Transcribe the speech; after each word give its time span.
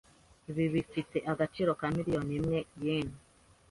Ibi 0.49 0.65
bifite 0.73 1.17
agaciro 1.31 1.71
ka 1.79 1.87
miliyoni 1.95 2.33
imwe 2.39 2.59
yen. 2.83 3.09